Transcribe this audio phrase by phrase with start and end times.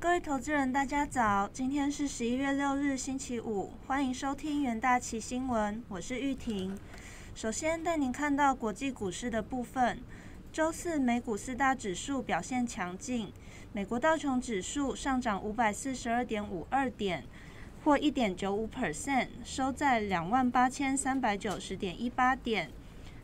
[0.00, 1.50] 各位投资人，大家早！
[1.52, 6.78] 今天是十一月六日，星期五，欢迎收听元大旗新闻，我是玉婷。
[7.34, 9.98] 首先带您看到国际股市的部分。
[10.52, 13.32] 周四美股四大指数表现强劲，
[13.72, 17.24] 美国道琼指数上涨五百四十二点五二点，
[17.82, 22.70] 或一点九五 percent，收在两万八千三百九十点一八点。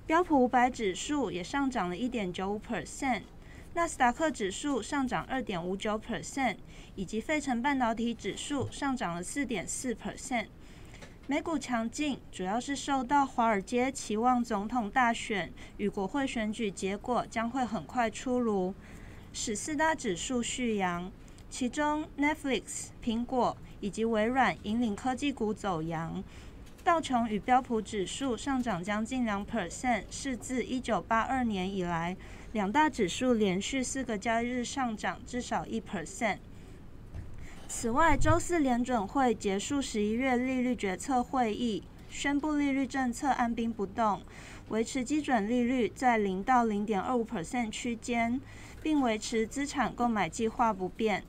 [0.07, 3.23] 标普五百指数也上涨了一点九五 percent。
[3.75, 6.59] 纳斯达克指数上涨二点五九 percent，
[6.95, 10.47] 以及费城半导体指数上涨了四点四 percent。
[11.27, 18.73] 美股强劲，主要是受到华尔街期望总统大选与国会选举结果将会很快出炉，
[19.33, 21.11] 使四大指数续扬。
[21.51, 26.23] 其中，Netflix、苹果以及微软引领科技股走扬。
[26.85, 32.15] 道琼与标普指数上涨将近两 percent，是自一九八二年以来。
[32.53, 36.37] 两大指数连续四个交易日上涨至少一 percent。
[37.67, 44.21] 此外，周四联准会结束十一月利率决策会议，宣布利率政策按兵不动，
[44.69, 48.39] 维持基准利率在零到零点二五 percent 区间，
[48.83, 51.25] 并维持资产购买计划不变。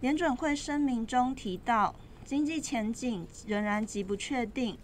[0.00, 4.78] 联准会声明中提到，经济前景仍然极不确定，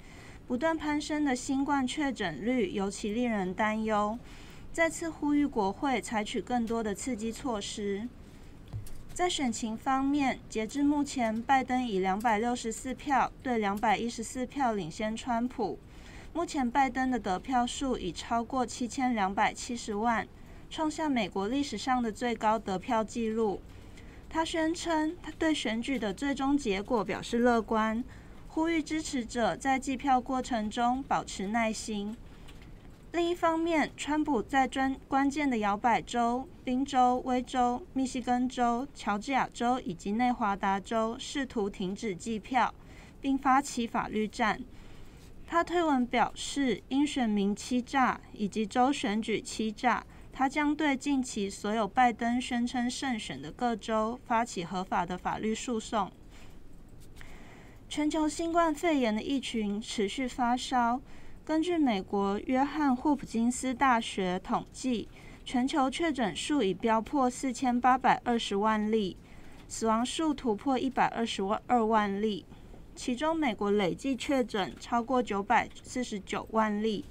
[0.46, 4.18] 不断攀升的新冠确诊率尤其令人担忧。
[4.72, 8.08] 再次呼吁国会采取更多的刺激措施。
[9.14, 15.78] 在选情方面，截至目前，拜登以两百六十四票对两百一十四票领先川普。
[16.34, 20.28] 目前，拜登的得票数已超过七千两百七十万，
[20.68, 23.62] 创下美国历史上的最高得票纪录。
[24.36, 28.04] 他宣称，他对选举的最终结果表示乐观，
[28.48, 32.14] 呼吁支持者在计票过程中保持耐心。
[33.12, 42.74] 另一方面，川普在专关键的摇摆州——宾州、威州、密西根州、乔治亚州以及内华达州，试图停止计票，
[43.22, 44.60] 并发起法律战。
[45.46, 50.04] 他推文表示，因选民欺诈以及州选举欺诈，
[50.38, 56.12] 他将对近期所有拜登宣称胜选的各州发起合法的法律诉讼。
[57.88, 61.00] 全球新冠肺炎的疫情持续发烧。
[61.42, 65.08] 根据美国约翰霍普金斯大学统计，
[65.42, 69.16] 全球确诊数已飙破四千八百二十万例，
[69.66, 72.44] 死亡数突破一百二十二万例。
[72.94, 77.06] 其中，美国累计确诊超过九百四十九万例，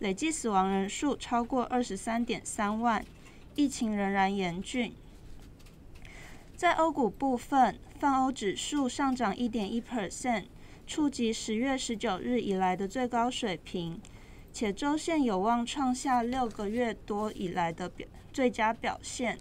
[0.00, 3.04] 累计死亡人数超过二十三点三万，
[3.54, 4.92] 疫情仍然严峻。
[6.54, 10.44] 在欧股部分，泛欧指数上涨一点一 percent。
[10.88, 14.00] 触及十月十九日以来的最高水平，
[14.52, 19.36] 且周线有望创下六个月多以来的表最佳表现。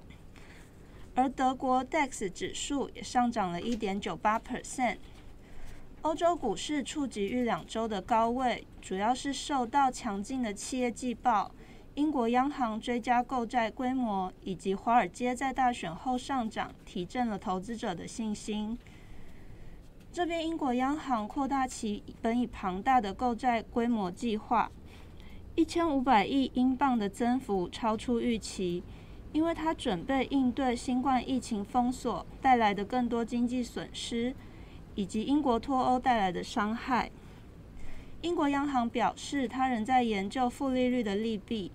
[1.13, 4.97] 而德国 DAX 指数也上涨了一点九八 percent。
[6.05, 11.49] 欧洲股市触及逾两周的高位，主要是受到强劲的企业季报、
[11.95, 18.77] 英国央行追加购债规模以及华尔街在大选后上涨，提振了投资者的信心。
[20.11, 24.71] 这边，英国央行扩大其本已庞大的购债规模计划，
[25.55, 28.83] 一千五百亿英镑的增幅超出预期，
[29.33, 34.35] 因为它准备应对新冠疫情封锁带来的更多经济损失，
[34.95, 37.11] 以及英国脱欧带来的伤害。
[38.21, 41.71] 英国央行表示，它仍在研究负利率的利弊，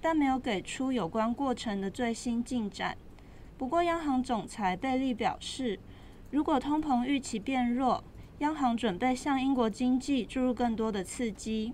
[0.00, 2.96] 但没有给出有关过程的最新进展。
[3.58, 5.78] 不过，央行总裁贝利表示。
[6.30, 8.04] 如果通膨预期变弱，
[8.38, 11.72] 央行准备向英国经济注入更多的刺激。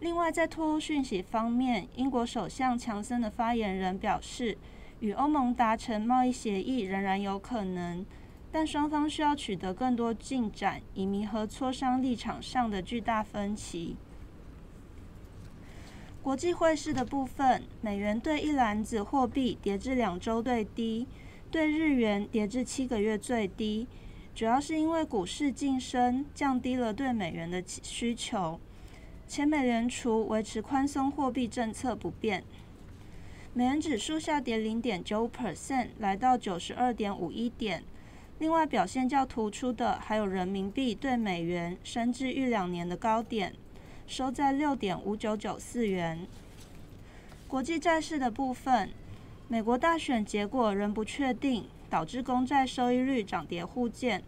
[0.00, 4.58] 另外，在脱欧讯息方面，英国首相强森的发言人表示，
[5.00, 8.04] 与欧盟达成贸易协议仍然有可能，
[8.50, 13.96] 但双方需要取得更多进展，以弥合磋商立场上的巨大分歧。
[16.22, 21.06] 国际汇市的部分，美元兑一篮子货币跌至两周最低。
[21.50, 23.86] 对日元跌至七个月最低，
[24.34, 28.60] 主要是因为股市晋升，降低了对美元的需求，
[29.26, 32.44] 且美联储维持宽松货币政策不变。
[33.54, 37.82] 美元指数下跌零点九 percent，来到九十二点五一点。
[38.38, 43.54] 另外表现较突出的还有人民币对美元升至逾两年的高点，
[44.06, 46.26] 收在六点五九九四元。
[47.46, 48.90] 国际债市的部分。
[49.50, 54.22] 美国大选结果仍不确定，导致公债收益率涨跌互见，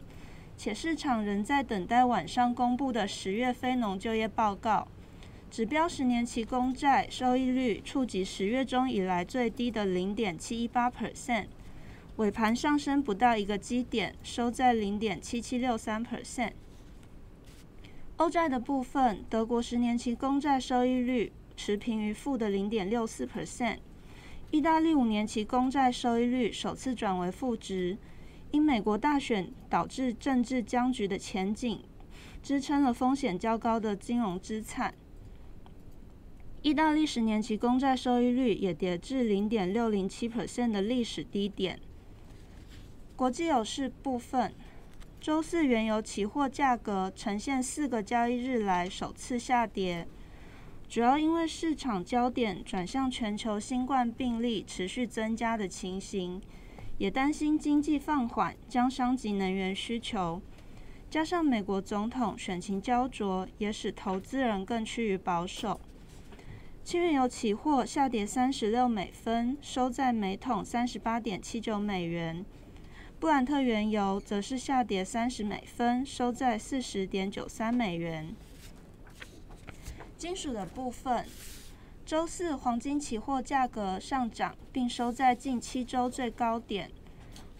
[0.56, 4.88] 且市场仍在等待晚上公布的十月非农就业报告。
[5.50, 11.48] 指标十年期公债收益率触及十月中以来最低的零点七一八 percent，
[12.20, 16.52] 尾盘上升不到一个基点，收在零点七七六三 percent。
[18.18, 23.78] 欧债的部分，德国十年期公债收益率持平于负的零点六四 percent。
[24.50, 27.96] 意大利五年期公债收益率首次转为负值，
[28.50, 31.80] 因美国大选导致政治僵局的前景，
[32.42, 34.92] 支撑了风险较高的金融资产。
[36.60, 41.80] 意大利十年期公债收益率也跌至零点六零七 percent 的历史低点。
[43.20, 44.50] 国际有市部分，
[45.20, 50.08] 周四原油期货价格呈现四个交易日来首次下跌。
[50.88, 56.40] 主要因为市场焦点转向全球新冠病例持续增加的情形，
[56.96, 60.40] 也担心经济放缓将伤及能源需求，
[61.10, 65.78] 加上美国总统选情焦灼，也使投资人更趋于保守。
[66.82, 72.42] 轻原油期货下跌三十六美分，收在每桶三十八点七九美元；
[73.20, 78.34] 布兰特原油则是下跌三十美分，收在四十点九三美元。
[80.16, 81.26] 金属的部分，
[82.06, 86.90] 周四黄金期货价格上涨，并收在近七周最高点，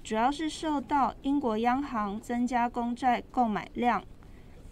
[0.02, 4.02] 主要是受到英国央行增加公债购买量、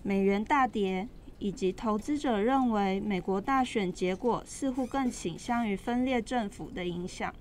[0.02, 1.06] 美元大跌，
[1.38, 7.34] 以及投资者认为美国大选结果似乎更倾向于分裂政府的影响。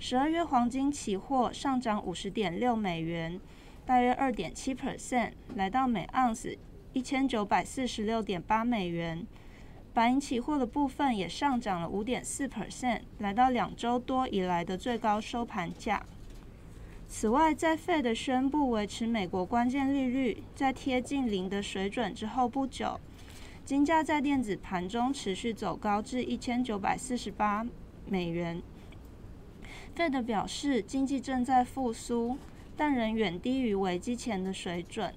[0.00, 3.40] 十二月黄金期货上涨五十点六美元，
[3.84, 6.56] 大约二点七 percent，来到每盎司
[6.92, 9.26] 一千九百四十六点八美元。
[9.92, 16.06] 白银期货的部分也上涨了五点四 percent，来到两周多以来的最高收盘价。
[17.08, 23.00] 此外，在 Fed 宣布维持美国关键利率在贴近零的水准之后不久，
[23.64, 27.66] 金价在电子盘中持续走高至一千九百四十八
[28.06, 28.62] 美元。
[29.98, 32.38] Fed 表示，经济正在复苏，
[32.76, 35.12] 但仍远低于危机前的水准。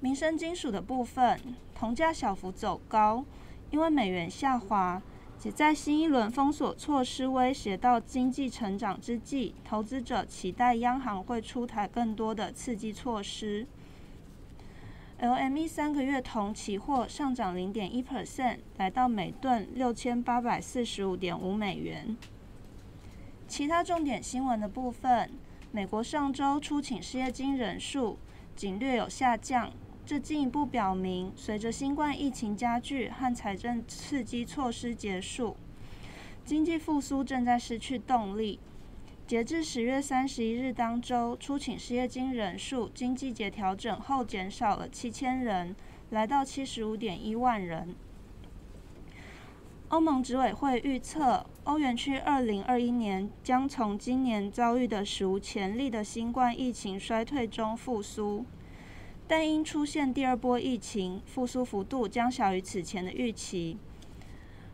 [0.00, 1.40] 民生金属的部分，
[1.72, 3.24] 铜价小幅走高，
[3.70, 5.00] 因为美元下滑，
[5.38, 13.64] 且在新一轮封锁措施威胁到经济成长之际，投资者期待央行会出台更多的刺激措施。
[15.20, 22.16] LME 三个月铜期货上涨零点一 percent，来到每吨六千八百四十五点五美元。
[23.48, 25.30] 其他重点新闻的部分，
[25.70, 28.18] 美国上周初请失业金人数
[28.56, 29.72] 仅略有下降。
[30.04, 35.56] 这进一步表明，随着新冠疫情加剧和财政刺激措施结束，
[36.44, 38.58] 经济复苏正在失去动力。
[39.26, 45.74] 截至十月三十一日当周，出请失业金人数经季节调整后减少了七千人，
[46.10, 47.94] 来到七十五点一万人。
[49.88, 58.44] 欧盟执委会预测，欧元区二零二一年将从今年遭遇的史无前例的新冠疫情衰退中复苏。
[59.28, 63.78] 但因出现第二波疫情，复苏幅度将小于此前的预期。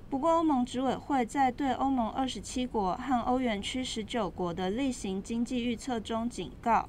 [0.08, 6.88] 不过，欧盟执委会在对欧盟二十七国和欧元区十九国的例行经济预测中警告，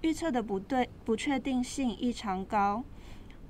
[0.00, 2.82] 预测的不对不确定性异常高。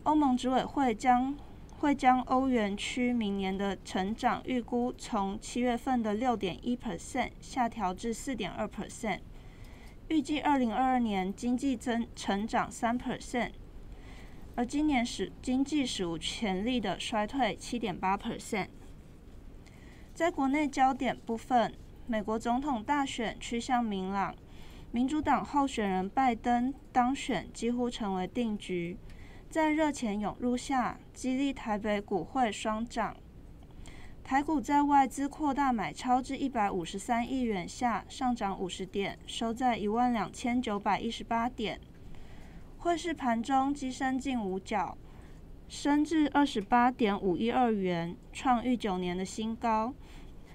[0.02, 1.37] 欧盟执委会将
[1.82, 9.19] 会将欧元区明年的成长预估从七月份的六点一 percent 下调至四点二 percent。
[10.06, 13.51] 预计二零二二年经济增成长三 percent，
[14.55, 18.69] 而今年史经济史无前例的衰退七点八 percent。
[20.15, 21.74] 在国内焦点部分，
[22.06, 24.32] 美国总统大选趋向明朗，
[24.93, 28.96] 民主党候选人拜登当选几乎成为定局，
[29.52, 33.14] 在热钱涌入下，激励台北股会双涨。
[34.24, 41.78] 台股在外资扩大买超至一百五十三亿元下，上涨五十点，收在一万两千九百一十八点。
[42.78, 44.96] 汇市盘中跻身近五角，
[45.68, 49.92] 升至二十八点五一二元，创逾九年的新高。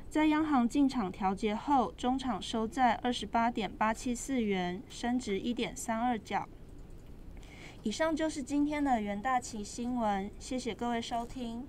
[0.10, 6.50] 在央行进场调节后，中场收在二十八点八七四元，升值一点三二角。
[7.88, 11.66] 以上就是今天的元大旗新闻，谢谢各位收听。